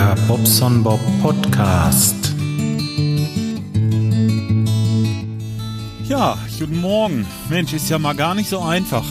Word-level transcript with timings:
Der 0.00 0.16
Bobson 0.26 0.82
Bob 0.82 0.98
Podcast. 1.20 2.32
Ja, 6.08 6.38
guten 6.58 6.80
Morgen. 6.80 7.26
Mensch, 7.50 7.74
ist 7.74 7.90
ja 7.90 7.98
mal 7.98 8.14
gar 8.14 8.34
nicht 8.34 8.48
so 8.48 8.60
einfach. 8.60 9.04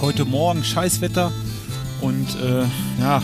Heute 0.00 0.24
Morgen 0.24 0.64
Scheißwetter 0.64 1.30
und 2.00 2.26
äh, 2.42 2.64
ja, 2.98 3.20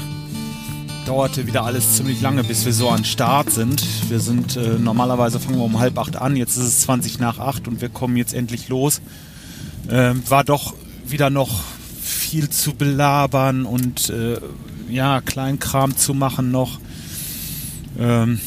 dauerte 1.06 1.46
wieder 1.46 1.64
alles 1.64 1.96
ziemlich 1.96 2.20
lange, 2.20 2.44
bis 2.44 2.66
wir 2.66 2.74
so 2.74 2.90
an 2.90 3.06
Start 3.06 3.50
sind. 3.50 3.82
Wir 4.10 4.20
sind 4.20 4.58
äh, 4.58 4.78
normalerweise 4.78 5.40
fangen 5.40 5.56
wir 5.56 5.64
um 5.64 5.78
halb 5.78 5.98
acht 5.98 6.16
an, 6.16 6.36
jetzt 6.36 6.58
ist 6.58 6.64
es 6.64 6.80
20 6.82 7.18
nach 7.18 7.38
acht 7.38 7.66
und 7.66 7.80
wir 7.80 7.88
kommen 7.88 8.18
jetzt 8.18 8.34
endlich 8.34 8.68
los. 8.68 9.00
Äh, 9.88 10.12
war 10.28 10.44
doch 10.44 10.74
wieder 11.06 11.30
noch 11.30 11.62
viel 12.02 12.50
zu 12.50 12.74
belabern 12.74 13.64
und 13.64 14.10
äh, 14.10 14.36
ja, 14.92 15.20
Kleinkram 15.20 15.96
zu 15.96 16.14
machen 16.14 16.50
noch. 16.50 16.78
Ähm, 17.98 18.40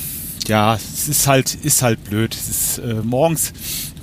ja, 0.48 0.76
es 0.76 1.08
ist 1.08 1.28
halt, 1.28 1.56
ist 1.56 1.82
halt 1.82 2.04
blöd. 2.04 2.36
Es 2.36 2.50
ist, 2.50 2.78
äh, 2.80 3.02
morgens, 3.04 3.54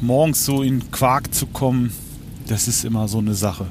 morgens 0.00 0.44
so 0.44 0.62
in 0.62 0.90
Quark 0.90 1.32
zu 1.34 1.46
kommen, 1.46 1.92
das 2.48 2.68
ist 2.68 2.84
immer 2.84 3.08
so 3.08 3.18
eine 3.18 3.34
Sache. 3.34 3.66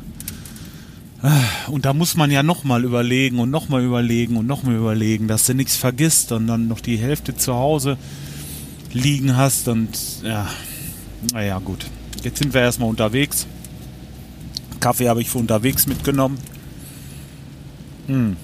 Und 1.68 1.86
da 1.86 1.94
muss 1.94 2.16
man 2.16 2.32
ja 2.32 2.42
nochmal 2.42 2.84
überlegen 2.84 3.38
und 3.38 3.52
nochmal 3.52 3.84
überlegen 3.84 4.38
und 4.38 4.48
nochmal 4.48 4.76
überlegen, 4.76 5.28
dass 5.28 5.46
du 5.46 5.54
nichts 5.54 5.76
vergisst 5.76 6.32
und 6.32 6.48
dann 6.48 6.68
noch 6.68 6.80
die 6.80 6.98
Hälfte 6.98 7.36
zu 7.36 7.54
Hause 7.54 7.98
liegen 8.92 9.38
hast 9.38 9.68
und 9.68 9.90
ja, 10.24 10.50
naja, 11.32 11.60
gut. 11.60 11.86
Jetzt 12.24 12.40
sind 12.40 12.54
wir 12.54 12.62
erstmal 12.62 12.90
unterwegs. 12.90 13.46
Kaffee 14.80 15.10
habe 15.10 15.22
ich 15.22 15.30
für 15.30 15.38
unterwegs 15.38 15.86
mitgenommen. 15.86 16.40
Hm. 18.08 18.36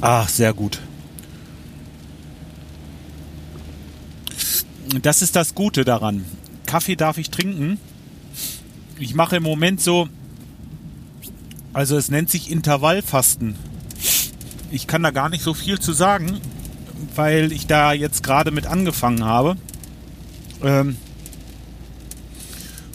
Ach, 0.00 0.28
sehr 0.28 0.54
gut. 0.54 0.80
Das 5.02 5.22
ist 5.22 5.36
das 5.36 5.54
Gute 5.54 5.84
daran. 5.84 6.24
Kaffee 6.66 6.96
darf 6.96 7.18
ich 7.18 7.30
trinken. 7.30 7.78
Ich 8.98 9.14
mache 9.14 9.36
im 9.36 9.42
Moment 9.42 9.80
so, 9.80 10.08
also 11.72 11.96
es 11.96 12.10
nennt 12.10 12.30
sich 12.30 12.50
Intervallfasten. 12.50 13.54
Ich 14.70 14.86
kann 14.86 15.02
da 15.02 15.10
gar 15.10 15.28
nicht 15.28 15.42
so 15.42 15.54
viel 15.54 15.78
zu 15.78 15.92
sagen, 15.92 16.40
weil 17.14 17.52
ich 17.52 17.66
da 17.66 17.92
jetzt 17.92 18.22
gerade 18.22 18.50
mit 18.50 18.66
angefangen 18.66 19.24
habe. 19.24 19.56
Ähm 20.62 20.96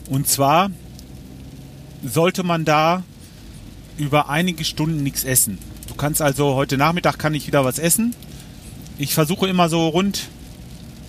und 0.10 0.28
zwar 0.28 0.72
sollte 2.04 2.44
man 2.44 2.66
da 2.66 3.04
über 3.98 4.30
einige 4.30 4.66
Stunden 4.66 5.04
nichts 5.04 5.24
essen. 5.24 5.58
Du 5.94 5.98
kannst 5.98 6.24
also 6.24 6.56
heute 6.56 6.76
Nachmittag 6.76 7.20
kann 7.20 7.36
ich 7.36 7.46
wieder 7.46 7.66
was 7.66 7.78
essen. 7.78 8.16
Ich 8.98 9.14
versuche 9.14 9.48
immer 9.48 9.70
so 9.70 9.90
rund, 9.90 10.28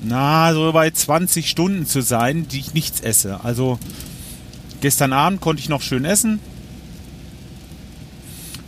na, 0.03 0.53
so 0.53 0.73
bei 0.73 0.91
20 0.91 1.49
Stunden 1.49 1.87
zu 1.87 2.03
sein, 2.03 2.47
die 2.49 2.59
ich 2.59 2.75
nichts 2.75 3.01
esse. 3.01 3.43
Also 3.43 3.79
gestern 4.83 5.15
Abend 5.15 5.41
konnte 5.41 5.63
ich 5.63 5.71
noch 5.71 5.81
schön 5.81 6.05
essen. 6.05 6.39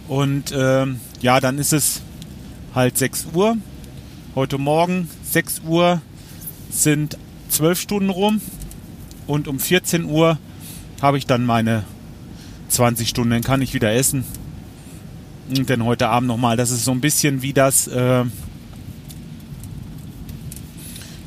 Und 0.09 0.55
ähm, 0.57 1.01
ja, 1.21 1.39
dann 1.39 1.59
ist 1.59 1.75
es 1.75 2.01
halt 2.75 2.97
6 2.97 3.27
Uhr. 3.35 3.59
Heute 4.35 4.57
Morgen 4.57 5.11
6 5.31 5.61
Uhr 5.67 6.01
sind 6.71 7.19
12 7.51 7.79
Stunden 7.79 8.09
rum. 8.09 8.41
Und 9.27 9.49
um 9.49 9.61
14 9.61 10.07
Uhr 10.07 10.39
habe 11.03 11.19
ich 11.19 11.27
dann 11.27 11.45
meine 11.45 11.85
20 12.71 13.07
Stunden, 13.07 13.33
dann 13.33 13.43
kann 13.43 13.61
ich 13.61 13.75
wieder 13.75 13.93
essen. 13.93 14.25
Dann 15.49 15.85
heute 15.85 16.09
Abend 16.09 16.29
nochmal. 16.29 16.57
Das 16.57 16.71
ist 16.71 16.85
so 16.85 16.91
ein 16.91 17.01
bisschen 17.01 17.43
wie 17.43 17.53
das, 17.53 17.87
äh, 17.87 18.25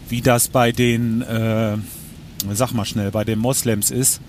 wie 0.10 0.22
das 0.22 0.50
bei 0.50 0.72
den, 0.72 1.22
äh, 1.22 1.78
sag 2.52 2.74
mal 2.74 2.86
schnell, 2.86 3.12
bei 3.12 3.24
den 3.24 3.40
Moslems 3.40 3.92
ist. 3.92 4.22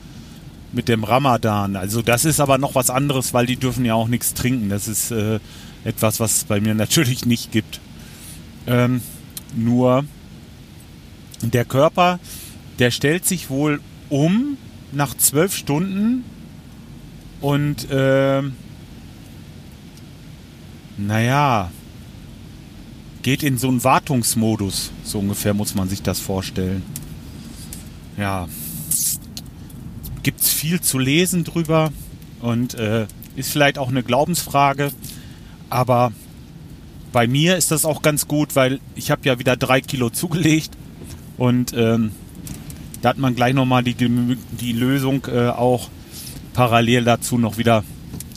Mit 0.72 0.88
dem 0.88 1.02
Ramadan. 1.02 1.74
Also 1.74 2.00
das 2.00 2.24
ist 2.24 2.38
aber 2.38 2.56
noch 2.56 2.76
was 2.76 2.90
anderes, 2.90 3.34
weil 3.34 3.46
die 3.46 3.56
dürfen 3.56 3.84
ja 3.84 3.94
auch 3.94 4.06
nichts 4.06 4.34
trinken. 4.34 4.68
Das 4.68 4.86
ist 4.86 5.10
äh, 5.10 5.40
etwas, 5.84 6.20
was 6.20 6.36
es 6.36 6.44
bei 6.44 6.60
mir 6.60 6.74
natürlich 6.76 7.26
nicht 7.26 7.50
gibt. 7.50 7.80
Ähm, 8.68 9.02
nur 9.56 10.04
der 11.42 11.64
Körper, 11.64 12.20
der 12.78 12.92
stellt 12.92 13.26
sich 13.26 13.50
wohl 13.50 13.80
um 14.08 14.56
nach 14.92 15.16
zwölf 15.16 15.56
Stunden 15.56 16.24
und 17.40 17.90
äh, 17.90 18.42
naja, 21.06 21.70
geht 23.22 23.42
in 23.42 23.58
so 23.58 23.68
einen 23.68 23.84
Wartungsmodus. 23.84 24.90
So 25.04 25.18
ungefähr 25.18 25.54
muss 25.54 25.74
man 25.74 25.88
sich 25.88 26.02
das 26.02 26.20
vorstellen. 26.20 26.82
Ja, 28.16 28.48
gibt 30.22 30.40
es 30.40 30.50
viel 30.50 30.80
zu 30.80 30.98
lesen 30.98 31.44
drüber 31.44 31.92
und 32.40 32.74
äh, 32.74 33.06
ist 33.36 33.50
vielleicht 33.52 33.78
auch 33.78 33.88
eine 33.88 34.02
Glaubensfrage, 34.02 34.90
aber 35.70 36.12
bei 37.12 37.26
mir 37.26 37.56
ist 37.56 37.70
das 37.70 37.84
auch 37.84 38.02
ganz 38.02 38.28
gut, 38.28 38.54
weil 38.56 38.80
ich 38.94 39.10
habe 39.10 39.22
ja 39.24 39.38
wieder 39.38 39.56
drei 39.56 39.80
Kilo 39.80 40.10
zugelegt 40.10 40.70
und 41.38 41.72
ähm, 41.74 42.12
da 43.02 43.10
hat 43.10 43.18
man 43.18 43.34
gleich 43.34 43.54
nochmal 43.54 43.82
die, 43.82 43.94
die 43.94 44.72
Lösung 44.72 45.26
äh, 45.26 45.48
auch 45.48 45.88
parallel 46.52 47.04
dazu 47.04 47.38
noch 47.38 47.56
wieder 47.56 47.82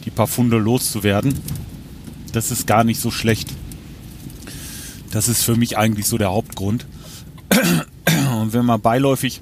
die 0.06 0.10
paar 0.10 0.28
Funde 0.28 0.58
loszuwerden. 0.58 1.34
Das 2.34 2.52
ist 2.52 2.68
gar 2.68 2.84
nicht 2.84 3.00
so 3.00 3.12
schlecht. 3.12 3.50
Das 5.12 5.30
ist 5.30 5.44
für 5.44 5.56
mich 5.56 5.78
eigentlich 5.78 6.08
so 6.08 6.18
der 6.18 6.32
Hauptgrund. 6.32 6.86
Und 8.42 8.54
wenn 8.54 8.66
man 8.66 8.82
beiläufig 8.82 9.42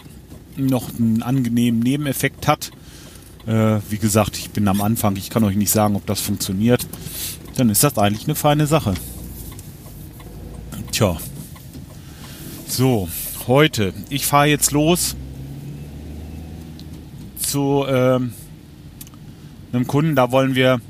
noch 0.58 0.90
einen 1.00 1.24
angenehmen 1.24 1.80
Nebeneffekt 1.80 2.48
hat, 2.48 2.72
äh, 3.48 3.80
wie 3.90 3.98
gesagt, 3.98 4.38
ich 4.38 4.52
bin 4.52 4.68
am 4.68 4.82
Anfang, 4.82 5.16
ich 5.16 5.30
kann 5.30 5.44
euch 5.46 5.56
nicht 5.56 5.72
sagen, 5.72 5.96
ob 5.96 6.06
das 6.06 6.20
funktioniert, 6.20 6.86
dann 7.56 7.70
ist 7.70 7.84
das 7.84 7.98
eigentlich 7.98 8.26
eine 8.26 8.36
feine 8.36 8.68
Sache. 8.68 8.94
Tja. 10.92 11.18
So, 12.68 13.08
heute. 13.48 13.94
Ich 14.10 14.26
fahre 14.26 14.48
jetzt 14.48 14.72
los 14.72 15.16
zu 17.40 17.86
ähm, 17.88 18.34
einem 19.72 19.88
Kunden, 19.88 20.16
da 20.16 20.32
wollen 20.32 20.56
wir 20.56 20.82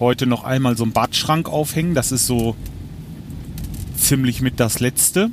heute 0.00 0.26
noch 0.26 0.44
einmal 0.44 0.76
so 0.76 0.84
einen 0.84 0.92
Badschrank 0.92 1.48
aufhängen. 1.48 1.94
Das 1.94 2.12
ist 2.12 2.26
so 2.26 2.56
ziemlich 3.96 4.40
mit 4.40 4.60
das 4.60 4.80
Letzte. 4.80 5.30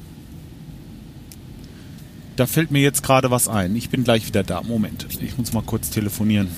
Da 2.36 2.46
fällt 2.48 2.72
mir 2.72 2.82
jetzt 2.82 3.04
gerade 3.04 3.32
was 3.32 3.48
ein. 3.48 3.76
Ich 3.76 3.90
bin 3.90 4.04
gleich 4.04 4.28
wieder 4.28 4.44
da. 4.44 4.62
Moment, 4.62 5.08
ich 5.22 5.38
muss 5.38 5.54
mal 5.54 5.64
kurz 5.64 5.90
telefonieren. 5.90 6.50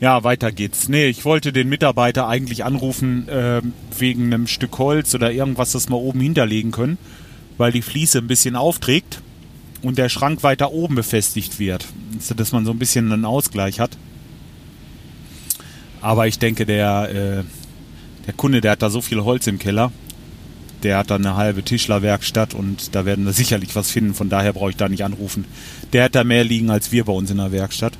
Ja, 0.00 0.24
weiter 0.24 0.52
geht's. 0.52 0.88
Nee, 0.88 1.06
ich 1.06 1.24
wollte 1.24 1.52
den 1.52 1.68
Mitarbeiter 1.68 2.28
eigentlich 2.28 2.64
anrufen 2.64 3.28
äh, 3.28 3.62
wegen 3.98 4.24
einem 4.26 4.46
Stück 4.46 4.76
Holz 4.78 5.14
oder 5.14 5.32
irgendwas, 5.32 5.72
das 5.72 5.88
wir 5.88 5.96
oben 5.96 6.20
hinterlegen 6.20 6.72
können, 6.72 6.98
weil 7.56 7.72
die 7.72 7.80
Fliese 7.80 8.18
ein 8.18 8.26
bisschen 8.26 8.56
aufträgt 8.56 9.22
und 9.80 9.96
der 9.96 10.10
Schrank 10.10 10.42
weiter 10.42 10.72
oben 10.72 10.96
befestigt 10.96 11.58
wird, 11.58 11.86
dass 12.36 12.52
man 12.52 12.66
so 12.66 12.72
ein 12.72 12.78
bisschen 12.78 13.12
einen 13.12 13.24
Ausgleich 13.24 13.80
hat. 13.80 13.96
Aber 16.04 16.26
ich 16.26 16.38
denke, 16.38 16.66
der, 16.66 17.08
äh, 17.08 17.44
der 18.26 18.34
Kunde, 18.34 18.60
der 18.60 18.72
hat 18.72 18.82
da 18.82 18.90
so 18.90 19.00
viel 19.00 19.24
Holz 19.24 19.46
im 19.46 19.58
Keller, 19.58 19.90
der 20.82 20.98
hat 20.98 21.10
da 21.10 21.14
eine 21.14 21.34
halbe 21.34 21.62
Tischlerwerkstatt 21.62 22.52
und 22.52 22.94
da 22.94 23.06
werden 23.06 23.24
wir 23.24 23.32
sicherlich 23.32 23.74
was 23.74 23.90
finden. 23.90 24.12
Von 24.12 24.28
daher 24.28 24.52
brauche 24.52 24.68
ich 24.68 24.76
da 24.76 24.86
nicht 24.86 25.02
anrufen. 25.02 25.46
Der 25.94 26.04
hat 26.04 26.14
da 26.14 26.22
mehr 26.22 26.44
liegen 26.44 26.68
als 26.68 26.92
wir 26.92 27.04
bei 27.06 27.12
uns 27.14 27.30
in 27.30 27.38
der 27.38 27.52
Werkstatt. 27.52 27.94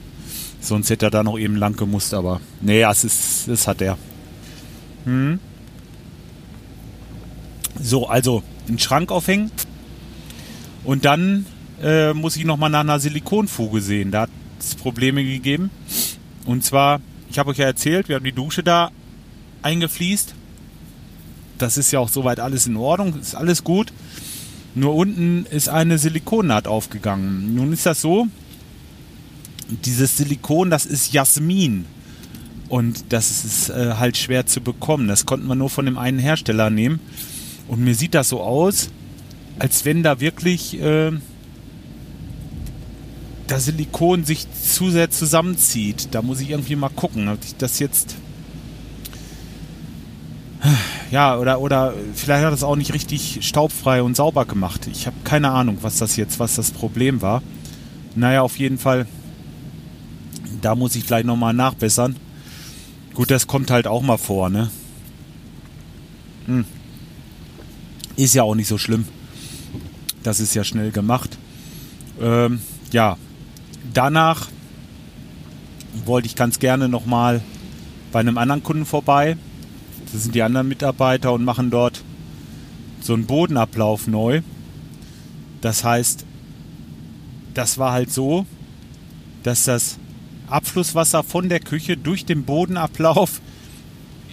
Sonst 0.61 0.91
hätte 0.91 1.07
er 1.07 1.11
da 1.11 1.23
noch 1.23 1.39
eben 1.39 1.57
lang 1.57 1.77
gemusst, 1.77 2.13
aber 2.13 2.43
nee, 2.61 2.83
das, 2.83 3.05
ist, 3.05 3.49
das 3.49 3.67
hat 3.67 3.81
er. 3.81 3.97
Hm. 5.05 5.39
So, 7.81 8.07
also 8.07 8.43
einen 8.69 8.79
Schrank 8.79 9.11
aufhängen 9.11 9.51
und 10.85 11.07
dann 11.07 11.47
äh, 11.83 12.13
muss 12.13 12.37
ich 12.37 12.45
nochmal 12.45 12.69
nach 12.69 12.81
einer 12.81 13.01
Silikonfuge 13.01 13.81
sehen. 13.81 14.11
Da 14.11 14.23
hat 14.23 14.31
es 14.61 14.75
Probleme 14.75 15.25
gegeben. 15.25 15.71
Und 16.45 16.65
zwar, 16.65 17.01
ich 17.35 17.39
habe 17.41 17.51
euch 17.51 17.59
ja 17.59 17.67
erzählt, 17.67 18.09
wir 18.09 18.15
haben 18.15 18.25
die 18.25 18.31
Dusche 18.31 18.63
da 18.63 18.93
eingefliest. 19.61 20.37
Das 21.59 21.77
ist 21.77 21.91
ja 21.91 21.99
auch 21.99 22.09
soweit 22.09 22.39
alles 22.39 22.69
in 22.69 22.77
Ordnung, 22.77 23.19
ist 23.19 23.35
alles 23.35 23.65
gut. 23.65 23.93
Nur 24.77 24.95
unten 24.95 25.45
ist 25.51 25.69
eine 25.69 25.99
Silikonnaht 25.99 26.69
aufgegangen. 26.69 27.57
Nun 27.57 27.73
ist 27.73 27.87
das 27.87 28.01
so, 28.01 28.29
dieses 29.69 30.17
Silikon, 30.17 30.71
das 30.71 30.87
ist 30.87 31.13
Jasmin. 31.13 31.87
Und 32.69 33.07
das 33.09 33.45
ist 33.45 33.69
äh, 33.69 33.95
halt 33.99 34.17
schwer 34.17 34.47
zu 34.47 34.61
bekommen. 34.61 35.09
Das 35.09 35.27
konnten 35.27 35.49
wir 35.49 35.57
nur 35.57 35.71
von 35.71 35.87
dem 35.87 35.99
einen 35.99 36.21
Hersteller 36.21 36.71
nehmen. 36.71 37.01
Und 37.67 37.81
mir 37.83 37.97
sieht 37.97 38.15
das 38.15 38.29
so 38.29 38.43
aus, 38.43 38.91
als 39.59 39.85
wenn 39.85 40.05
da 40.05 40.21
wirklich 40.21 40.81
äh, 40.81 41.11
das 43.47 43.67
Silikon 43.67 44.25
sich 44.25 44.47
zu 44.53 44.91
sehr 44.91 45.11
zusammenzieht. 45.11 46.09
Da 46.13 46.23
muss 46.23 46.41
ich 46.41 46.51
irgendwie 46.51 46.77
mal 46.77 46.89
gucken, 46.89 47.29
ob 47.29 47.39
ich 47.45 47.57
das 47.57 47.79
jetzt 47.79 48.17
ja, 51.11 51.37
oder, 51.37 51.61
oder 51.61 51.95
vielleicht 52.15 52.45
hat 52.45 52.53
es 52.53 52.63
auch 52.63 52.77
nicht 52.77 52.95
richtig 52.95 53.41
staubfrei 53.43 54.03
und 54.03 54.17
sauber 54.17 54.47
gemacht. 54.47 54.89
Ich 54.91 55.07
habe 55.07 55.17
keine 55.25 55.51
Ahnung, 55.51 55.79
was 55.83 55.99
das 55.99 56.17
jetzt, 56.17 56.39
was 56.39 56.57
das 56.57 56.71
Problem 56.71 57.23
war. 57.23 57.43
Naja, 58.15 58.43
auf 58.43 58.59
jeden 58.59 58.79
Fall, 58.79 59.07
da 60.61 60.75
muss 60.75 60.97
ich 60.97 61.05
vielleicht 61.05 61.27
nochmal 61.27 61.53
nachbessern. 61.53 62.17
Gut, 63.13 63.31
das 63.31 63.47
kommt 63.47 63.71
halt 63.71 63.87
auch 63.87 64.03
mal 64.03 64.17
vor, 64.17 64.49
ne? 64.49 64.71
Hm. 66.47 66.65
Ist 68.17 68.35
ja 68.35 68.43
auch 68.43 68.55
nicht 68.55 68.69
so 68.69 68.79
schlimm. 68.79 69.05
Das 70.23 70.41
ist 70.41 70.55
ja 70.55 70.65
schnell 70.65 70.91
gemacht. 70.91 71.39
Ähm, 72.21 72.61
ja, 72.91 73.19
danach 73.93 74.49
wollte 76.05 76.27
ich 76.27 76.37
ganz 76.37 76.59
gerne 76.59 76.89
nochmal 76.89 77.41
bei 78.13 78.21
einem 78.21 78.39
anderen 78.39 78.63
Kunden 78.63 78.87
vorbei. 78.87 79.37
Das 80.13 80.23
sind 80.23 80.35
die 80.35 80.43
anderen 80.43 80.69
Mitarbeiter 80.69 81.33
und 81.33 81.45
machen 81.45 81.71
dort 81.71 82.03
so 83.01 83.15
einen 83.15 83.27
Bodenablauf 83.27 84.07
neu. 84.07 84.43
Das 85.61 85.85
heißt, 85.85 86.25
das 87.55 87.79
war 87.79 87.93
halt 87.93 88.11
so, 88.11 88.47
dass 89.43 89.65
das 89.65 89.99
Abflusswasser 90.49 91.23
von 91.23 91.49
der 91.49 91.61
Küche 91.61 91.97
durch 91.97 92.25
den 92.25 92.45
Bodenablauf 92.45 93.41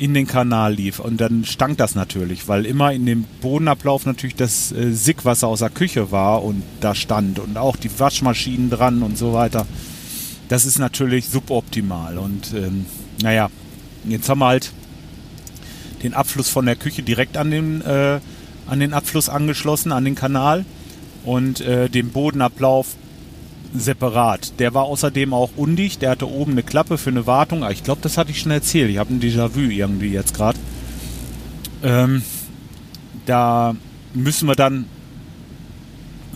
in 0.01 0.15
den 0.15 0.25
Kanal 0.25 0.73
lief. 0.73 0.99
Und 0.99 1.21
dann 1.21 1.45
stank 1.45 1.77
das 1.77 1.93
natürlich, 1.93 2.47
weil 2.47 2.65
immer 2.65 2.91
in 2.91 3.05
dem 3.05 3.25
Bodenablauf 3.39 4.07
natürlich 4.07 4.35
das 4.35 4.71
äh, 4.71 4.93
Sickwasser 4.93 5.47
aus 5.47 5.59
der 5.59 5.69
Küche 5.69 6.09
war 6.09 6.43
und 6.43 6.63
da 6.79 6.95
stand 6.95 7.37
und 7.37 7.55
auch 7.55 7.75
die 7.75 7.99
Waschmaschinen 7.99 8.71
dran 8.71 9.03
und 9.03 9.15
so 9.15 9.33
weiter. 9.33 9.67
Das 10.49 10.65
ist 10.65 10.79
natürlich 10.79 11.29
suboptimal. 11.29 12.17
Und 12.17 12.51
ähm, 12.55 12.87
naja, 13.21 13.51
jetzt 14.03 14.27
haben 14.27 14.39
wir 14.39 14.47
halt 14.47 14.71
den 16.01 16.15
Abfluss 16.15 16.49
von 16.49 16.65
der 16.65 16.75
Küche 16.75 17.03
direkt 17.03 17.37
an 17.37 17.51
den, 17.51 17.81
äh, 17.81 18.19
an 18.65 18.79
den 18.79 18.95
Abfluss 18.95 19.29
angeschlossen, 19.29 19.91
an 19.91 20.03
den 20.03 20.15
Kanal 20.15 20.65
und 21.25 21.61
äh, 21.61 21.89
den 21.89 22.09
Bodenablauf 22.09 22.95
separat. 23.73 24.59
Der 24.59 24.73
war 24.73 24.83
außerdem 24.83 25.33
auch 25.33 25.51
undicht. 25.55 26.01
Der 26.01 26.11
hatte 26.11 26.29
oben 26.29 26.53
eine 26.53 26.63
Klappe 26.63 26.97
für 26.97 27.09
eine 27.09 27.27
Wartung. 27.27 27.63
Ah, 27.63 27.71
ich 27.71 27.83
glaube, 27.83 28.01
das 28.01 28.17
hatte 28.17 28.31
ich 28.31 28.39
schon 28.39 28.51
erzählt. 28.51 28.89
Ich 28.89 28.97
habe 28.97 29.13
ein 29.13 29.21
Déjà-vu 29.21 29.59
irgendwie 29.59 30.09
jetzt 30.09 30.33
gerade. 30.33 30.59
Ähm, 31.83 32.23
da 33.25 33.75
müssen 34.13 34.47
wir 34.47 34.55
dann 34.55 34.85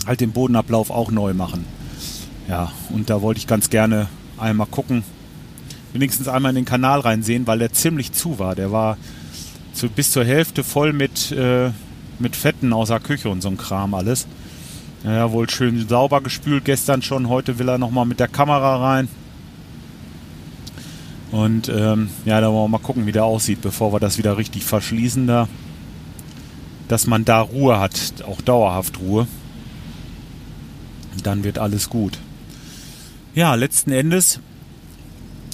halt 0.05 0.21
den 0.21 0.31
Bodenablauf 0.31 0.89
auch 0.89 1.11
neu 1.11 1.33
machen. 1.33 1.65
Ja, 2.47 2.71
und 2.89 3.09
da 3.09 3.21
wollte 3.21 3.39
ich 3.39 3.47
ganz 3.47 3.69
gerne 3.69 4.07
einmal 4.37 4.67
gucken, 4.67 5.03
wenigstens 5.93 6.27
einmal 6.27 6.51
in 6.51 6.57
den 6.57 6.65
Kanal 6.65 6.99
reinsehen, 6.99 7.47
weil 7.47 7.59
der 7.59 7.73
ziemlich 7.73 8.11
zu 8.11 8.37
war. 8.37 8.55
Der 8.55 8.71
war 8.71 8.97
zu, 9.73 9.89
bis 9.89 10.11
zur 10.11 10.25
Hälfte 10.25 10.63
voll 10.63 10.93
mit, 10.93 11.31
äh, 11.31 11.71
mit 12.19 12.35
Fetten 12.35 12.73
aus 12.73 12.89
der 12.89 12.99
Küche 12.99 13.29
und 13.29 13.41
so 13.41 13.49
ein 13.49 13.57
Kram 13.57 13.93
alles. 13.93 14.27
Ja, 15.05 15.31
wohl 15.31 15.47
schön 15.47 15.87
sauber 15.87 16.19
gespült 16.21 16.65
gestern 16.65 17.03
schon. 17.03 17.29
Heute 17.29 17.59
will 17.59 17.69
er 17.69 17.77
nochmal 17.77 18.07
mit 18.07 18.19
der 18.19 18.27
Kamera 18.27 18.77
rein. 18.77 19.07
Und 21.31 21.69
ähm, 21.69 22.09
ja, 22.25 22.41
da 22.41 22.47
wollen 22.47 22.63
wir 22.63 22.79
mal 22.79 22.83
gucken, 22.83 23.05
wie 23.05 23.11
der 23.11 23.23
aussieht, 23.23 23.61
bevor 23.61 23.93
wir 23.93 23.99
das 23.99 24.17
wieder 24.17 24.37
richtig 24.37 24.65
verschließen 24.65 25.27
da. 25.27 25.47
Dass 26.87 27.05
man 27.05 27.23
da 27.23 27.41
Ruhe 27.41 27.79
hat, 27.79 28.23
auch 28.27 28.41
dauerhaft 28.41 28.99
Ruhe. 28.99 29.27
Dann 31.21 31.43
wird 31.43 31.59
alles 31.59 31.89
gut. 31.89 32.17
Ja, 33.35 33.53
letzten 33.53 33.91
Endes 33.91 34.39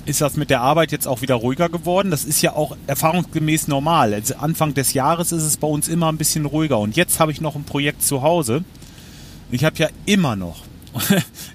ist 0.06 0.22
das 0.22 0.38
mit 0.38 0.50
der 0.50 0.62
Arbeit 0.62 0.94
jetzt 0.94 1.08
auch 1.08 1.22
wieder 1.22 1.36
ruhiger 1.36 1.68
geworden. 1.68 2.10
Das 2.10 2.24
ist 2.24 2.42
ja 2.42 2.54
auch 2.54 2.78
erfahrungsgemäß 2.88 3.68
normal. 3.68 4.14
Also 4.14 4.36
Anfang 4.36 4.74
des 4.76 4.94
Jahres 4.94 5.34
ist 5.34 5.44
es 5.44 5.58
bei 5.58 5.68
uns 5.68 5.90
immer 5.90 6.10
ein 6.10 6.18
bisschen 6.18 6.46
ruhiger. 6.46 6.80
Und 6.80 6.96
jetzt 6.96 7.20
habe 7.20 7.34
ich 7.34 7.42
noch 7.42 7.56
ein 7.56 7.66
Projekt 7.66 8.02
zu 8.02 8.22
Hause 8.22 8.64
ich 9.52 9.64
habe 9.64 9.78
ja 9.78 9.90
immer 10.06 10.36
noch, 10.36 10.64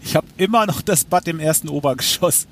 ich 0.05 0.17
habe 0.17 0.27
immer 0.37 0.67
noch 0.67 0.83
das 0.83 1.05
Bad 1.05 1.29
im 1.29 1.41
ersten 1.41 1.69
Obergeschoss. 1.69 2.47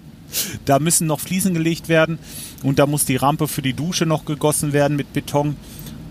Da 0.64 0.78
müssen 0.78 1.06
noch 1.06 1.20
Fliesen 1.20 1.54
gelegt 1.54 1.88
werden 1.88 2.18
und 2.62 2.78
da 2.78 2.86
muss 2.86 3.04
die 3.04 3.16
Rampe 3.16 3.46
für 3.46 3.62
die 3.62 3.74
Dusche 3.74 4.04
noch 4.04 4.24
gegossen 4.24 4.72
werden 4.72 4.96
mit 4.96 5.12
Beton. 5.12 5.56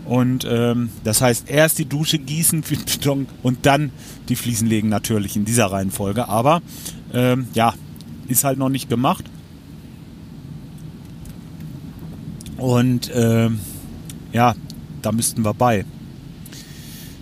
Und 0.06 0.46
ähm, 0.50 0.90
das 1.04 1.22
heißt, 1.22 1.50
erst 1.50 1.80
die 1.80 1.86
Dusche 1.86 2.20
gießen 2.20 2.64
für 2.64 2.76
Beton 2.76 3.28
und 3.42 3.66
dann 3.66 3.92
die 4.30 4.36
Fliesen 4.36 4.68
legen 4.68 4.90
natürlich 4.90 5.36
in 5.36 5.46
dieser 5.46 5.68
Reihenfolge. 5.68 6.28
Aber 6.28 6.62
ähm, 7.14 7.48
ja, 7.54 7.74
ist 8.28 8.44
halt 8.44 8.58
noch 8.58 8.70
nicht 8.70 8.90
gemacht. 8.90 9.26
Und 12.58 13.12
ähm, 13.14 13.60
ja, 14.32 14.56
da 15.02 15.12
müssten 15.12 15.44
wir 15.44 15.54
bei. 15.54 15.86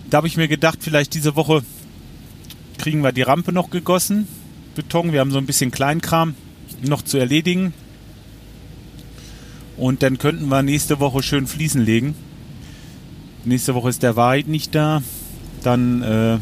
Da 0.10 0.18
habe 0.18 0.28
ich 0.28 0.38
mir 0.38 0.48
gedacht, 0.48 0.80
vielleicht 0.82 1.14
diese 1.14 1.36
Woche 1.36 1.64
kriegen 2.82 3.04
wir 3.04 3.12
die 3.12 3.22
Rampe 3.22 3.54
noch 3.54 3.70
gegossen. 3.70 4.28
Beton. 4.76 5.14
Wir 5.14 5.20
haben 5.20 5.32
so 5.32 5.38
ein 5.38 5.46
bisschen 5.46 5.70
Kleinkram 5.70 6.34
noch 6.82 7.04
zu 7.04 7.20
erledigen. 7.20 7.74
Und 9.78 10.02
dann 10.02 10.18
könnten 10.18 10.48
wir 10.48 10.64
nächste 10.64 11.00
Woche 11.00 11.22
schön 11.22 11.46
Fliesen 11.46 11.82
legen. 11.82 12.16
Nächste 13.46 13.76
Woche 13.76 13.90
ist 13.90 14.02
der 14.02 14.16
Wahrheit 14.16 14.48
nicht 14.48 14.74
da. 14.74 15.04
Dann 15.62 16.02
äh, 16.02 16.40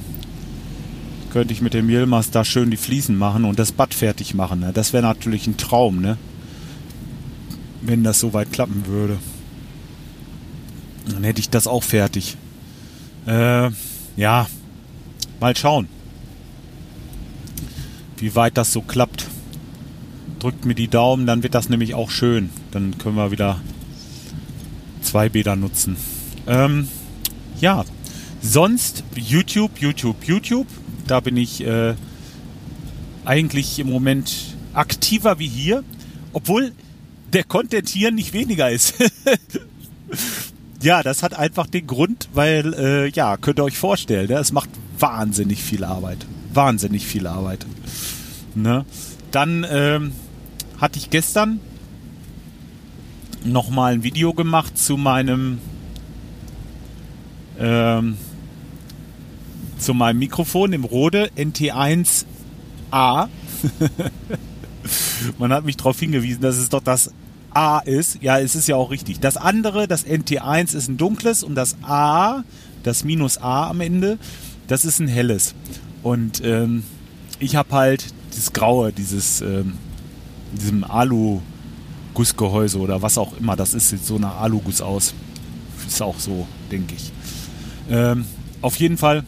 könnte 1.31 1.53
ich 1.53 1.62
mit 1.62 1.74
dem 1.74 1.89
Yilmaz 1.89 2.31
da 2.31 2.45
schön 2.45 2.71
die 2.71 2.77
Fliesen 2.77 3.18
machen 3.18 3.44
und 3.44 3.59
das 3.59 3.74
Bad 3.74 3.94
fertig 3.94 4.33
machen. 4.33 4.62
Ne? 4.62 4.71
Das 4.74 4.94
wäre 4.94 5.03
natürlich 5.03 5.45
ein 5.45 5.57
Traum, 5.57 6.00
ne? 6.00 6.18
Wenn 7.81 8.03
das 8.03 8.19
so 8.19 8.33
weit 8.33 8.53
klappen 8.53 8.85
würde. 8.85 9.18
Dann 11.12 11.25
hätte 11.25 11.42
ich 11.42 11.50
das 11.50 11.68
auch 11.68 11.83
fertig. 11.83 12.38
Äh, 13.25 13.71
ja, 14.15 14.47
mal 15.42 15.56
schauen 15.57 15.99
wie 18.21 18.36
weit 18.36 18.57
das 18.57 18.71
so 18.71 18.81
klappt. 18.81 19.27
Drückt 20.39 20.66
mir 20.66 20.75
die 20.75 20.88
Daumen, 20.88 21.25
dann 21.25 21.44
wird 21.44 21.56
das 21.56 21.69
nämlich 21.69 21.95
auch 21.95 22.10
schön. 22.10 22.50
Dann 22.71 22.98
können 22.98 23.16
wir 23.16 23.31
wieder 23.31 23.60
zwei 25.01 25.30
Bäder 25.30 25.56
nutzen. 25.56 25.98
Ähm, 26.48 26.88
ja, 27.60 27.83
sonst 28.42 29.04
YouTube, 29.16 29.80
YouTube, 29.80 30.23
YouTube. 30.23 30.68
Da 31.07 31.19
bin 31.19 31.38
ich 31.38 31.66
äh, 31.66 31.95
eigentlich 33.26 33.80
im 33.80 33.90
Moment 33.90 34.56
aktiver 34.73 35.40
wie 35.40 35.47
hier, 35.47 35.83
obwohl 36.33 36.71
der 37.33 37.44
Content 37.44 37.90
hier 37.90 38.11
nicht 38.11 38.33
weniger 38.33 38.69
ist. 38.69 38.95
ja, 40.81 41.04
das 41.04 41.23
hat 41.23 41.33
einfach 41.33 41.68
den 41.68 41.88
Grund, 41.88 42.30
weil, 42.33 42.73
äh, 42.73 43.09
ja, 43.09 43.38
könnt 43.38 43.59
ihr 43.59 43.64
euch 43.64 43.78
vorstellen, 43.78 44.30
ne? 44.30 44.35
es 44.35 44.52
macht 44.52 44.69
wahnsinnig 44.97 45.61
viel 45.61 45.83
Arbeit. 45.83 46.26
Wahnsinnig 46.54 47.06
viel 47.06 47.28
Arbeit. 47.28 47.66
Ne? 48.61 48.85
Dann 49.31 49.66
ähm, 49.69 50.11
hatte 50.80 50.99
ich 50.99 51.09
gestern 51.09 51.59
nochmal 53.44 53.94
ein 53.94 54.04
Video 54.04 54.33
gemacht 54.33 54.78
zu 54.78 54.97
meinem 54.97 55.59
ähm, 57.57 58.18
zu 59.78 59.94
meinem 59.94 60.19
Mikrofon 60.19 60.73
im 60.73 60.83
Rode 60.83 61.31
NT1A. 61.37 62.25
Man 65.37 65.54
hat 65.54 65.66
mich 65.66 65.78
darauf 65.78 65.99
hingewiesen, 65.99 66.42
dass 66.42 66.57
es 66.57 66.69
doch 66.69 66.83
das 66.83 67.11
A 67.51 67.80
ist. 67.80 68.21
Ja, 68.21 68.39
es 68.39 68.56
ist 68.56 68.68
ja 68.68 68.75
auch 68.75 68.92
richtig. 68.92 69.19
Das 69.19 69.37
andere, 69.37 69.87
das 69.87 70.06
NT1 70.06 70.75
ist 70.75 70.87
ein 70.89 70.97
dunkles 70.97 71.44
und 71.44 71.56
das 71.56 71.78
A, 71.81 72.44
das 72.83 73.04
Minus 73.04 73.37
A 73.37 73.69
am 73.69 73.81
Ende, 73.81 74.18
das 74.68 74.85
ist 74.85 74.99
ein 74.99 75.07
helles. 75.07 75.56
Und 76.04 76.42
ähm, 76.44 76.83
ich 77.39 77.56
habe 77.56 77.71
halt 77.71 78.06
dieses 78.31 78.54
Graue, 78.54 78.92
dieses 78.92 79.42
ähm, 79.42 79.74
diesem 80.54 80.83
Alu-Gussgehäuse 80.83 82.80
oder 82.80 83.02
was 83.02 83.18
auch 83.18 83.38
immer 83.38 83.56
das 83.56 83.74
ist, 83.74 83.90
sieht 83.90 84.06
so 84.06 84.18
nach 84.18 84.40
Aluguss 84.42 84.81
aus. 84.81 85.14
Ist 85.88 86.02
auch 86.02 86.19
so, 86.19 86.48
denke 86.71 86.95
ich. 86.95 87.12
Ähm, 87.90 88.26
auf 88.62 88.76
jeden 88.76 88.98
Fall, 88.98 89.24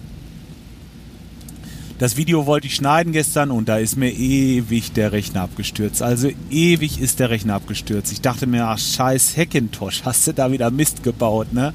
das 1.97 2.17
Video 2.17 2.45
wollte 2.45 2.67
ich 2.67 2.75
schneiden 2.75 3.13
gestern 3.13 3.51
und 3.51 3.69
da 3.69 3.77
ist 3.77 3.95
mir 3.95 4.11
ewig 4.11 4.91
der 4.91 5.11
Rechner 5.11 5.41
abgestürzt. 5.41 6.01
Also 6.01 6.29
ewig 6.49 6.99
ist 6.99 7.19
der 7.19 7.29
Rechner 7.29 7.55
abgestürzt. 7.55 8.11
Ich 8.11 8.21
dachte 8.21 8.47
mir, 8.47 8.67
ach 8.67 8.79
scheiß 8.79 9.37
Hackintosh, 9.37 10.03
hast 10.03 10.27
du 10.27 10.33
da 10.33 10.51
wieder 10.51 10.71
Mist 10.71 11.03
gebaut, 11.03 11.53
ne? 11.53 11.73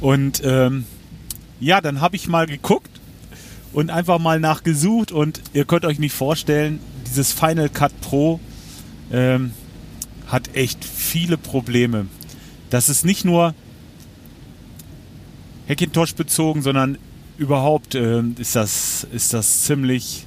Und 0.00 0.42
ähm, 0.44 0.84
ja, 1.60 1.80
dann 1.80 2.00
habe 2.00 2.16
ich 2.16 2.28
mal 2.28 2.46
geguckt 2.46 2.93
und 3.74 3.90
einfach 3.90 4.18
mal 4.18 4.40
nachgesucht 4.40 5.12
und 5.12 5.42
ihr 5.52 5.64
könnt 5.64 5.84
euch 5.84 5.98
nicht 5.98 6.14
vorstellen, 6.14 6.78
dieses 7.06 7.32
Final 7.32 7.68
Cut 7.68 8.00
Pro 8.00 8.40
ähm, 9.12 9.52
hat 10.28 10.54
echt 10.54 10.84
viele 10.84 11.36
Probleme. 11.36 12.06
Das 12.70 12.88
ist 12.88 13.04
nicht 13.04 13.24
nur 13.24 13.54
Hackintosh 15.68 16.14
bezogen, 16.14 16.62
sondern 16.62 16.98
überhaupt 17.36 17.94
äh, 17.94 18.22
ist 18.38 18.54
das 18.56 19.06
ist 19.12 19.34
das 19.34 19.62
ziemlich 19.62 20.26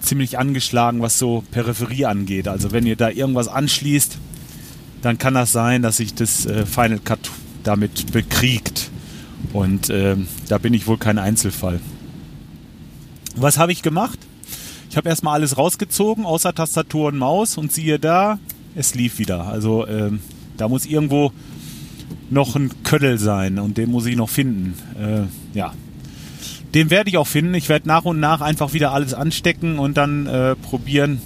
ziemlich 0.00 0.38
angeschlagen, 0.38 1.02
was 1.02 1.18
so 1.18 1.44
Peripherie 1.50 2.06
angeht. 2.06 2.48
Also 2.48 2.72
wenn 2.72 2.86
ihr 2.86 2.96
da 2.96 3.10
irgendwas 3.10 3.48
anschließt, 3.48 4.18
dann 5.02 5.18
kann 5.18 5.34
das 5.34 5.52
sein, 5.52 5.82
dass 5.82 5.98
sich 5.98 6.14
das 6.14 6.46
äh, 6.46 6.64
Final 6.64 7.00
Cut 7.00 7.30
damit 7.62 8.12
bekriegt. 8.12 8.90
Und 9.52 9.90
ähm, 9.90 10.28
da 10.48 10.58
bin 10.58 10.74
ich 10.74 10.86
wohl 10.86 10.98
kein 10.98 11.18
Einzelfall. 11.18 11.80
Was 13.36 13.58
habe 13.58 13.72
ich 13.72 13.82
gemacht? 13.82 14.18
Ich 14.90 14.96
habe 14.96 15.08
erstmal 15.08 15.34
alles 15.34 15.58
rausgezogen, 15.58 16.24
außer 16.24 16.54
Tastatur 16.54 17.08
und 17.08 17.18
Maus 17.18 17.58
und 17.58 17.70
siehe 17.70 17.98
da, 17.98 18.38
es 18.74 18.94
lief 18.94 19.18
wieder. 19.18 19.46
Also 19.46 19.86
ähm, 19.86 20.20
da 20.56 20.68
muss 20.68 20.86
irgendwo 20.86 21.32
noch 22.30 22.56
ein 22.56 22.70
Köttel 22.82 23.18
sein 23.18 23.58
und 23.58 23.76
den 23.76 23.90
muss 23.90 24.06
ich 24.06 24.16
noch 24.16 24.30
finden. 24.30 24.74
Äh, 24.98 25.56
ja, 25.56 25.74
den 26.74 26.90
werde 26.90 27.10
ich 27.10 27.18
auch 27.18 27.26
finden. 27.26 27.54
Ich 27.54 27.68
werde 27.68 27.88
nach 27.88 28.04
und 28.04 28.20
nach 28.20 28.40
einfach 28.40 28.72
wieder 28.72 28.92
alles 28.92 29.12
anstecken 29.12 29.78
und 29.78 29.96
dann 29.96 30.26
äh, 30.26 30.56
probieren. 30.56 31.20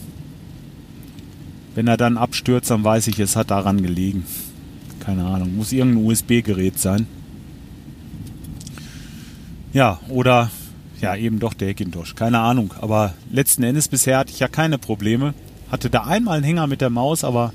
Wenn 1.75 1.87
er 1.87 1.97
dann 1.97 2.19
abstürzt, 2.19 2.71
dann 2.71 2.83
weiß 2.83 3.07
ich, 3.07 3.21
es 3.21 3.37
hat 3.37 3.51
daran 3.51 3.83
gelegen. 3.83 4.25
Keine 4.99 5.25
Ahnung. 5.25 5.57
Muss 5.57 5.73
irgendein 5.73 6.05
USB-Gerät 6.05 6.79
sein. 6.79 7.07
Ja, 9.73 10.01
oder 10.09 10.51
ja, 11.01 11.17
eben 11.17 11.39
doch 11.39 11.55
der 11.55 11.71
Hackintosh. 11.71 12.15
Keine 12.15 12.41
Ahnung. 12.41 12.75
Aber 12.81 13.15
letzten 13.31 13.63
Endes 13.63 13.89
bisher 13.89 14.19
hatte 14.19 14.33
ich 14.33 14.41
ja 14.41 14.49
keine 14.49 14.79
Probleme. 14.79 15.35
Hatte 15.71 15.89
da 15.89 16.05
einmal 16.05 16.37
einen 16.37 16.45
Hänger 16.45 16.67
mit 16.67 16.81
der 16.81 16.91
Maus, 16.91 17.25
aber 17.25 17.53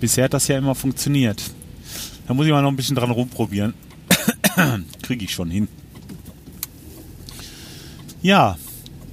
bisher 0.00 0.24
hat 0.24 0.34
das 0.34 0.48
ja 0.48 0.58
immer 0.58 0.74
funktioniert. 0.74 1.42
Da 2.26 2.34
muss 2.34 2.46
ich 2.46 2.52
mal 2.52 2.62
noch 2.62 2.70
ein 2.70 2.76
bisschen 2.76 2.96
dran 2.96 3.10
rumprobieren. 3.10 3.74
Kriege 5.02 5.24
ich 5.24 5.32
schon 5.32 5.50
hin. 5.50 5.68
Ja, 8.22 8.56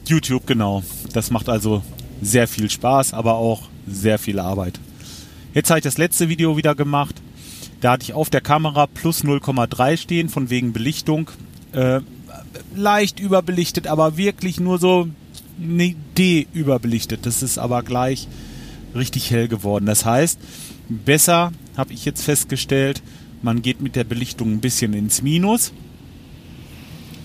YouTube, 0.06 0.48
genau. 0.48 0.84
Das 1.13 1.32
macht 1.32 1.50
also 1.50 1.84
sehr 2.22 2.48
viel 2.48 2.70
Spaß, 2.70 3.13
aber 3.13 3.36
auch 3.36 3.63
sehr 3.88 4.20
viel 4.20 4.39
Arbeit. 4.39 4.80
Jetzt 5.54 5.70
habe 5.70 5.80
ich 5.80 5.84
das 5.84 5.98
letzte 5.98 6.30
Video 6.30 6.58
wieder 6.58 6.75
gemacht. 6.75 7.16
Da 7.82 7.92
hatte 7.92 8.04
ich 8.04 8.13
auf 8.13 8.30
der 8.30 8.42
Kamera 8.42 8.88
plus 8.88 9.24
0,3 9.24 9.98
stehen, 9.98 10.30
von 10.30 10.50
wegen 10.50 10.74
Belichtung. 10.74 11.30
Äh, 11.74 12.01
leicht 12.75 13.19
überbelichtet, 13.19 13.87
aber 13.87 14.17
wirklich 14.17 14.59
nur 14.59 14.79
so 14.79 15.07
eine 15.61 15.95
D 16.17 16.47
überbelichtet. 16.53 17.25
Das 17.25 17.43
ist 17.43 17.57
aber 17.57 17.83
gleich 17.83 18.27
richtig 18.95 19.31
hell 19.31 19.47
geworden. 19.47 19.85
Das 19.85 20.05
heißt, 20.05 20.39
besser 20.89 21.51
habe 21.75 21.93
ich 21.93 22.05
jetzt 22.05 22.23
festgestellt, 22.23 23.01
man 23.41 23.61
geht 23.61 23.81
mit 23.81 23.95
der 23.95 24.03
Belichtung 24.03 24.53
ein 24.53 24.61
bisschen 24.61 24.93
ins 24.93 25.21
Minus 25.21 25.71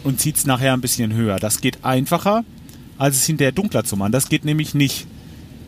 und 0.04 0.20
zieht 0.20 0.36
es 0.36 0.46
nachher 0.46 0.72
ein 0.72 0.80
bisschen 0.80 1.14
höher. 1.14 1.38
Das 1.38 1.60
geht 1.60 1.84
einfacher, 1.84 2.44
als 2.98 3.16
es 3.16 3.26
hinterher 3.26 3.52
dunkler 3.52 3.84
zu 3.84 3.96
machen. 3.96 4.12
Das 4.12 4.28
geht 4.28 4.44
nämlich 4.44 4.74
nicht. 4.74 5.06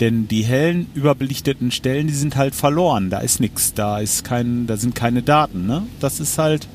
Denn 0.01 0.27
die 0.27 0.43
hellen, 0.43 0.89
überbelichteten 0.95 1.71
Stellen, 1.71 2.09
die 2.09 2.15
sind 2.15 2.37
halt 2.37 2.55
verloren. 2.55 3.11
Da 3.11 3.19
ist 3.19 3.41
nichts. 3.41 3.75
Da 3.75 4.01
ist 4.01 4.25
kein, 4.25 4.67
da 4.67 4.77
sind 4.77 4.95
keine 4.95 5.23
Daten. 5.23 5.67
Ne? 5.67 5.87
Das 6.01 6.19
ist 6.19 6.37
halt 6.37 6.67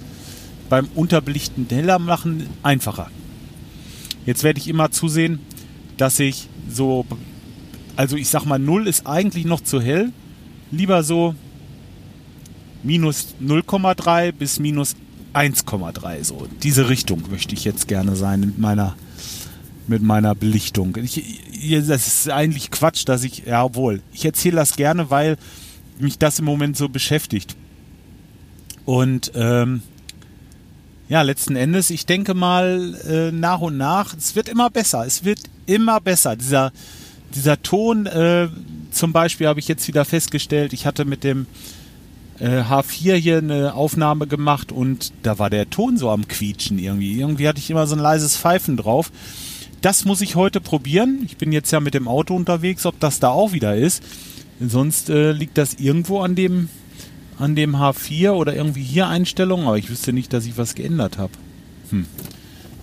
beim 0.69 0.87
unterbelichten 0.95 1.67
heller 1.69 1.99
machen 1.99 2.47
einfacher. 2.63 3.09
Jetzt 4.25 4.43
werde 4.43 4.59
ich 4.59 4.67
immer 4.67 4.91
zusehen, 4.91 5.39
dass 5.97 6.19
ich 6.19 6.47
so, 6.69 7.05
also 7.95 8.15
ich 8.15 8.29
sag 8.29 8.45
mal, 8.45 8.59
0 8.59 8.87
ist 8.87 9.07
eigentlich 9.07 9.45
noch 9.45 9.61
zu 9.61 9.81
hell. 9.81 10.11
Lieber 10.71 11.03
so 11.03 11.35
minus 12.83 13.35
0,3 13.41 14.31
bis 14.31 14.59
minus 14.59 14.95
1,3 15.33 16.23
so. 16.23 16.47
Diese 16.63 16.89
Richtung 16.89 17.23
möchte 17.29 17.53
ich 17.53 17.65
jetzt 17.65 17.87
gerne 17.87 18.15
sein 18.15 18.41
mit 18.41 18.59
meiner 18.59 18.95
mit 19.87 20.03
meiner 20.03 20.35
Belichtung. 20.35 20.95
Ich, 20.97 21.23
das 21.87 22.07
ist 22.07 22.29
eigentlich 22.29 22.69
Quatsch, 22.69 23.07
dass 23.07 23.23
ich, 23.23 23.45
ja, 23.47 23.63
obwohl, 23.63 24.01
ich 24.13 24.23
erzähle 24.23 24.57
das 24.57 24.75
gerne, 24.75 25.09
weil 25.09 25.35
mich 25.97 26.19
das 26.19 26.37
im 26.37 26.45
Moment 26.45 26.77
so 26.77 26.89
beschäftigt. 26.89 27.55
Und 28.85 29.31
ähm, 29.33 29.81
ja, 31.09 31.23
letzten 31.23 31.55
Endes, 31.55 31.89
ich 31.89 32.05
denke 32.05 32.35
mal, 32.35 32.95
äh, 33.09 33.31
nach 33.31 33.61
und 33.61 33.77
nach, 33.77 34.15
es 34.15 34.35
wird 34.35 34.47
immer 34.47 34.69
besser. 34.69 35.05
Es 35.07 35.25
wird 35.25 35.39
immer 35.65 35.99
besser. 35.99 36.35
Dieser, 36.35 36.71
dieser 37.33 37.61
Ton, 37.61 38.05
äh, 38.05 38.47
zum 38.91 39.11
Beispiel 39.11 39.47
habe 39.47 39.59
ich 39.59 39.67
jetzt 39.67 39.87
wieder 39.87 40.05
festgestellt, 40.05 40.71
ich 40.71 40.85
hatte 40.85 41.05
mit 41.05 41.23
dem 41.23 41.47
H4 42.39 43.13
äh, 43.13 43.19
hier 43.19 43.37
eine 43.39 43.73
Aufnahme 43.73 44.27
gemacht 44.27 44.71
und 44.71 45.11
da 45.23 45.39
war 45.39 45.49
der 45.49 45.69
Ton 45.69 45.97
so 45.97 46.11
am 46.11 46.27
Quietschen 46.27 46.77
irgendwie. 46.77 47.19
Irgendwie 47.19 47.47
hatte 47.47 47.59
ich 47.59 47.69
immer 47.71 47.87
so 47.87 47.95
ein 47.95 48.01
leises 48.01 48.37
Pfeifen 48.37 48.77
drauf. 48.77 49.11
Das 49.81 50.05
muss 50.05 50.21
ich 50.21 50.35
heute 50.35 50.61
probieren. 50.61 51.23
Ich 51.25 51.37
bin 51.37 51.51
jetzt 51.51 51.71
ja 51.71 51.79
mit 51.79 51.95
dem 51.95 52.07
Auto 52.07 52.35
unterwegs, 52.35 52.85
ob 52.85 52.99
das 52.99 53.19
da 53.19 53.29
auch 53.29 53.51
wieder 53.51 53.75
ist. 53.75 54.03
Sonst 54.59 55.09
äh, 55.09 55.31
liegt 55.31 55.57
das 55.57 55.75
irgendwo 55.75 56.19
an 56.19 56.35
dem, 56.35 56.69
an 57.39 57.55
dem 57.55 57.75
H4 57.75 58.31
oder 58.31 58.55
irgendwie 58.55 58.83
hier 58.83 59.07
Einstellungen, 59.07 59.65
aber 59.65 59.77
ich 59.77 59.89
wüsste 59.89 60.13
nicht, 60.13 60.33
dass 60.33 60.45
ich 60.45 60.57
was 60.57 60.75
geändert 60.75 61.17
habe. 61.17 61.31
Hm. 61.89 62.05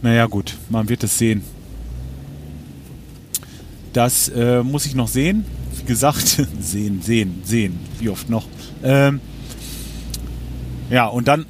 Naja, 0.03 0.27
gut, 0.27 0.57
man 0.71 0.89
wird 0.89 1.05
es 1.05 1.19
sehen. 1.19 1.43
Das 3.93 4.29
äh, 4.29 4.63
muss 4.63 4.87
ich 4.87 4.95
noch 4.95 5.09
sehen. 5.09 5.45
Wie 5.77 5.85
gesagt, 5.85 6.27
sehen, 6.61 7.03
sehen, 7.03 7.43
sehen. 7.45 7.79
Wie 7.99 8.09
oft 8.09 8.31
noch? 8.31 8.47
Ähm, 8.83 9.21
ja, 10.91 11.07
und 11.07 11.29
dann, 11.29 11.45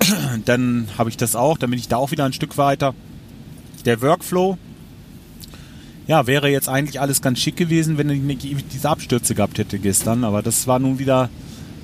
dann 0.44 0.88
habe 0.98 1.08
ich 1.08 1.16
das 1.16 1.34
auch, 1.36 1.56
dann 1.56 1.70
bin 1.70 1.78
ich 1.78 1.88
da 1.88 1.96
auch 1.96 2.10
wieder 2.10 2.24
ein 2.24 2.32
Stück 2.34 2.58
weiter. 2.58 2.94
Der 3.86 4.02
Workflow, 4.02 4.58
ja, 6.06 6.26
wäre 6.26 6.50
jetzt 6.50 6.68
eigentlich 6.68 7.00
alles 7.00 7.22
ganz 7.22 7.38
schick 7.38 7.56
gewesen, 7.56 7.96
wenn 7.96 8.10
ich 8.10 8.20
nicht 8.20 8.72
diese 8.72 8.90
Abstürze 8.90 9.34
gehabt 9.34 9.56
hätte 9.56 9.78
gestern, 9.78 10.24
aber 10.24 10.42
das 10.42 10.66
war 10.66 10.78
nun 10.78 10.98
wieder 10.98 11.30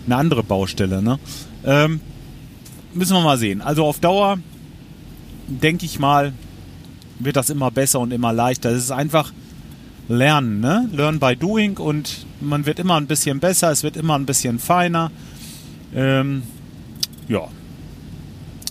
eine 0.07 0.17
andere 0.17 0.43
Baustelle, 0.43 1.03
ne? 1.03 1.19
Ähm, 1.65 2.01
müssen 2.95 3.15
wir 3.15 3.21
mal 3.21 3.39
sehen. 3.39 3.61
Also 3.61 3.85
auf 3.85 4.01
Dauer, 4.01 4.39
denke 5.47 5.87
ich 5.87 5.99
mal, 5.99 6.33
wird 7.19 7.37
das 7.37 7.51
immer 7.51 7.71
besser 7.71 8.01
und 8.01 8.13
immer 8.13 8.33
leichter. 8.33 8.71
Es 8.71 8.85
ist 8.85 8.91
einfach 8.91 9.33
Lernen, 10.09 10.61
ne? 10.61 10.89
Learn 10.93 11.21
by 11.21 11.37
doing 11.37 11.79
und 11.79 12.27
man 12.41 12.67
wird 12.67 12.79
immer 12.79 12.97
ein 12.97 13.07
bisschen 13.07 13.39
besser, 13.39 13.71
es 13.71 13.83
wird 13.83 13.97
immer 13.97 14.19
ein 14.19 14.27
bisschen 14.27 14.59
feiner. 14.59 15.13
Ähm, 15.95 16.43
ja, 17.29 17.49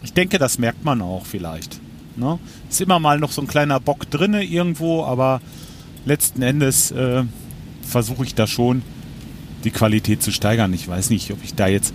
ich 0.04 0.14
denke, 0.14 0.38
das 0.38 0.58
merkt 0.58 0.84
man 0.84 1.02
auch 1.02 1.26
vielleicht. 1.26 1.80
Ne? 2.16 2.40
Ist 2.70 2.82
immer 2.82 3.00
mal 3.00 3.20
noch 3.20 3.32
so 3.32 3.42
ein 3.42 3.48
kleiner 3.48 3.80
Bock 3.80 4.10
drinne 4.10 4.44
irgendwo, 4.44 5.06
aber 5.06 5.42
letzten 6.06 6.42
Endes 6.42 6.92
äh, 6.92 7.24
versuche 7.82 8.24
ich 8.26 8.36
da 8.36 8.48
schon 8.48 8.82
die 9.63 9.72
Qualität 9.72 10.24
zu 10.24 10.32
steigern. 10.32 10.74
Ich 10.74 10.88
weiß 10.88 11.10
nicht, 11.10 11.32
ob 11.32 11.44
ich 11.44 11.56
da 11.56 11.68
jetzt 11.68 11.94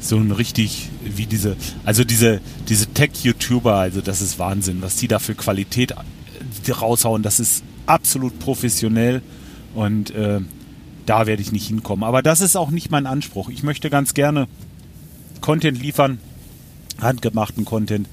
so 0.00 0.16
ein 0.16 0.30
richtig 0.30 0.88
wie 1.04 1.26
diese, 1.26 1.56
also 1.84 2.04
diese, 2.04 2.40
diese 2.68 2.86
Tech-YouTuber, 2.86 3.74
also 3.74 4.00
das 4.00 4.20
ist 4.20 4.38
Wahnsinn, 4.38 4.80
was 4.80 4.96
die 4.96 5.08
da 5.08 5.18
für 5.18 5.34
Qualität 5.34 5.92
äh, 5.92 6.70
raushauen, 6.70 7.22
das 7.22 7.40
ist 7.40 7.64
absolut 7.86 8.38
professionell 8.38 9.22
und 9.74 10.10
äh, 10.10 10.40
da 11.06 11.26
werde 11.26 11.42
ich 11.42 11.52
nicht 11.52 11.66
hinkommen. 11.66 12.04
Aber 12.04 12.22
das 12.22 12.40
ist 12.40 12.56
auch 12.56 12.70
nicht 12.70 12.90
mein 12.90 13.06
Anspruch. 13.06 13.48
Ich 13.48 13.62
möchte 13.62 13.90
ganz 13.90 14.14
gerne 14.14 14.46
Content 15.40 15.80
liefern, 15.80 16.18
handgemachten 17.00 17.64
Content, 17.64 18.08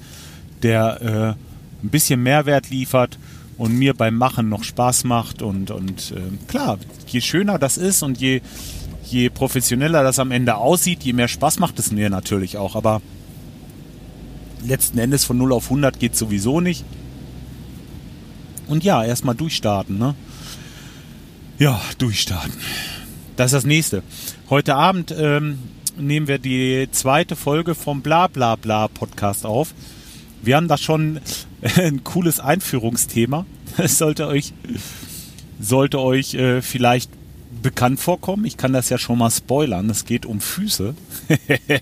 der 0.62 1.02
äh, 1.02 1.84
ein 1.84 1.90
bisschen 1.90 2.22
Mehrwert 2.22 2.70
liefert 2.70 3.18
und 3.58 3.74
mir 3.74 3.94
beim 3.94 4.16
Machen 4.16 4.48
noch 4.48 4.64
Spaß 4.64 5.04
macht. 5.04 5.42
Und, 5.42 5.70
und 5.70 6.12
äh, 6.12 6.46
klar, 6.48 6.78
je 7.06 7.20
schöner 7.20 7.58
das 7.58 7.76
ist 7.76 8.02
und 8.02 8.18
je, 8.18 8.40
je 9.06 9.30
professioneller 9.30 10.02
das 10.02 10.18
am 10.18 10.30
Ende 10.30 10.56
aussieht, 10.56 11.02
je 11.02 11.12
mehr 11.12 11.28
Spaß 11.28 11.58
macht 11.58 11.78
es 11.78 11.92
mir 11.92 12.10
natürlich 12.10 12.56
auch. 12.56 12.76
Aber 12.76 13.00
letzten 14.64 14.98
Endes 14.98 15.24
von 15.24 15.38
0 15.38 15.52
auf 15.52 15.64
100 15.64 15.98
geht 15.98 16.16
sowieso 16.16 16.60
nicht. 16.60 16.84
Und 18.66 18.84
ja, 18.84 19.04
erstmal 19.04 19.34
durchstarten, 19.34 19.98
ne? 19.98 20.14
Ja, 21.58 21.80
durchstarten. 21.98 22.52
Das 23.36 23.46
ist 23.46 23.54
das 23.54 23.64
nächste. 23.64 24.02
Heute 24.50 24.74
Abend 24.74 25.14
ähm, 25.16 25.58
nehmen 25.96 26.28
wir 26.28 26.38
die 26.38 26.88
zweite 26.90 27.36
Folge 27.36 27.74
vom 27.74 28.02
Bla 28.02 28.26
Bla 28.26 28.56
Bla 28.56 28.88
Podcast 28.88 29.46
auf. 29.46 29.72
Wir 30.42 30.56
haben 30.56 30.68
da 30.68 30.76
schon 30.76 31.20
ein 31.76 32.04
cooles 32.04 32.40
Einführungsthema. 32.40 33.46
Es 33.78 33.98
sollte 33.98 34.26
euch, 34.26 34.52
sollte 35.60 36.00
euch 36.00 36.34
äh, 36.34 36.62
vielleicht 36.62 37.10
bekannt 37.62 38.00
vorkommen. 38.00 38.44
Ich 38.44 38.56
kann 38.56 38.72
das 38.72 38.88
ja 38.88 38.98
schon 38.98 39.18
mal 39.18 39.30
spoilern. 39.30 39.90
Es 39.90 40.04
geht 40.04 40.26
um 40.26 40.40
Füße. 40.40 40.94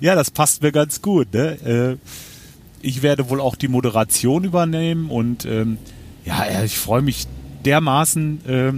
ja, 0.00 0.14
das 0.14 0.30
passt 0.30 0.62
mir 0.62 0.72
ganz 0.72 1.02
gut. 1.02 1.32
Ne? 1.34 1.98
Äh, 2.00 2.86
ich 2.86 3.02
werde 3.02 3.30
wohl 3.30 3.40
auch 3.40 3.56
die 3.56 3.68
Moderation 3.68 4.44
übernehmen 4.44 5.10
und 5.10 5.44
ähm, 5.46 5.78
ja, 6.24 6.62
ich 6.62 6.78
freue 6.78 7.02
mich 7.02 7.26
dermaßen. 7.64 8.46
Äh, 8.46 8.72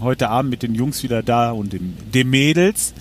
heute 0.00 0.28
Abend 0.28 0.50
mit 0.50 0.62
den 0.62 0.74
Jungs 0.74 1.02
wieder 1.02 1.22
da 1.22 1.52
und 1.52 1.72
dem 1.72 2.30
Mädels. 2.30 2.94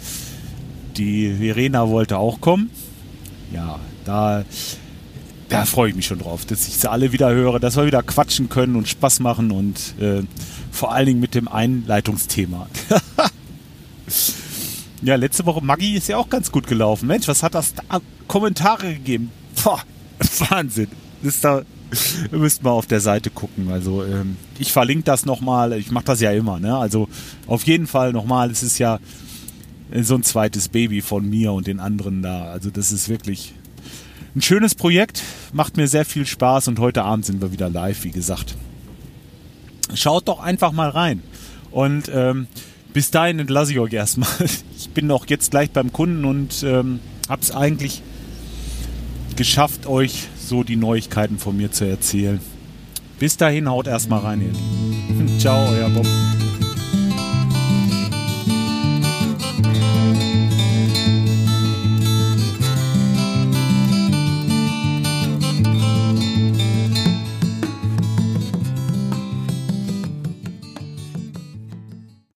Die 0.98 1.34
Verena 1.34 1.90
wollte 1.90 2.18
auch 2.18 2.40
kommen. 2.40 2.70
Ja, 3.52 3.80
da, 4.06 4.46
da 5.54 5.66
freue 5.66 5.90
ich 5.90 5.96
mich 5.96 6.06
schon 6.06 6.20
drauf, 6.20 6.46
dass 6.46 6.68
ich 6.68 6.76
sie 6.76 6.90
alle 6.90 7.12
wieder 7.12 7.32
höre, 7.32 7.60
dass 7.60 7.76
wir 7.76 7.86
wieder 7.86 8.04
quatschen 8.04 8.50
können 8.50 8.76
und 8.76 8.88
Spaß 8.88 9.20
machen 9.20 9.52
und 9.52 9.94
äh, 10.00 10.24
vor 10.72 10.94
allen 10.94 11.06
Dingen 11.06 11.20
mit 11.20 11.36
dem 11.36 11.48
Einleitungsthema. 11.48 12.68
Ja, 15.04 15.16
letzte 15.16 15.46
Woche 15.46 15.62
Maggi 15.62 15.96
ist 15.96 16.08
ja 16.08 16.16
auch 16.16 16.30
ganz 16.30 16.50
gut 16.50 16.66
gelaufen. 16.66 17.08
Mensch, 17.08 17.28
was 17.28 17.44
hat 17.44 17.56
das 17.56 17.74
da? 17.74 18.00
Kommentare 18.28 18.94
gegeben? 18.94 19.32
Boah, 19.62 19.82
Wahnsinn. 20.50 20.88
ist 21.22 21.44
da, 21.44 21.64
ihr 22.32 22.38
müsst 22.38 22.64
mal 22.64 22.72
auf 22.72 22.86
der 22.86 23.02
Seite 23.02 23.30
gucken. 23.30 23.70
Also 23.70 24.06
ähm, 24.06 24.38
ich 24.60 24.72
verlinke 24.72 25.04
das 25.04 25.26
nochmal. 25.26 25.74
Ich 25.74 25.92
mache 25.92 26.06
das 26.06 26.22
ja 26.22 26.32
immer. 26.32 26.58
Ne? 26.60 26.78
Also 26.78 27.10
auf 27.48 27.64
jeden 27.64 27.86
Fall 27.86 28.14
nochmal. 28.14 28.50
Es 28.50 28.64
ist 28.64 28.78
ja 28.78 29.00
so 29.94 30.16
ein 30.16 30.24
zweites 30.24 30.70
Baby 30.70 31.02
von 31.02 31.30
mir 31.30 31.52
und 31.52 31.68
den 31.68 31.82
anderen 31.82 32.22
da. 32.22 32.46
Also 32.46 32.70
das 32.70 32.94
ist 32.94 33.10
wirklich 33.10 33.54
ein 34.36 34.42
schönes 34.42 34.76
Projekt. 34.76 35.22
Macht 35.54 35.78
mir 35.78 35.88
sehr 35.88 36.06
viel 36.06 36.26
Spaß 36.26 36.68
und 36.68 36.80
heute 36.80 37.04
Abend 37.04 37.26
sind 37.26 37.42
wir 37.42 37.52
wieder 37.52 37.70
live, 37.70 38.04
wie 38.04 38.12
gesagt. 38.12 38.56
Schaut 39.94 40.28
doch 40.28 40.40
einfach 40.40 40.72
mal 40.72 40.90
rein. 40.90 41.22
Und 41.72 42.10
ähm, 42.14 42.48
bis 42.94 43.12
dahin 43.12 43.40
entlasse 43.40 43.72
ich 43.72 43.80
euch 43.80 43.94
erstmal. 43.94 44.30
Ich 44.76 44.90
bin 44.90 45.10
auch 45.12 45.26
jetzt 45.28 45.52
gleich 45.52 45.72
beim 45.72 45.94
Kunden 45.94 46.26
und 46.26 46.62
ähm, 46.64 47.00
habe 47.30 47.42
es 47.42 47.52
eigentlich 47.52 48.04
geschafft, 49.36 49.88
euch 49.88 50.28
so 50.38 50.64
die 50.64 50.76
Neuigkeiten 50.76 51.40
von 51.40 51.56
mir 51.56 51.72
zu 51.72 51.86
erzählen. 51.86 52.40
Bis 53.18 53.38
dahin 53.38 53.70
haut 53.70 53.88
erstmal 53.88 54.20
rein, 54.20 54.42
ihr 54.42 54.48
Lieben. 54.50 55.40
Ciao, 55.40 55.68
euer 55.70 55.90
Bob. 55.90 56.06